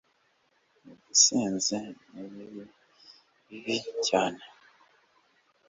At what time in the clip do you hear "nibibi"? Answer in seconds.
2.11-2.63